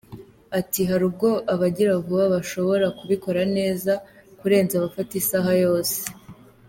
[0.59, 3.91] Ati “Hari ubwo abagira vuba bashobora kubikora neza
[4.39, 5.97] kurenza abafata isaha yose.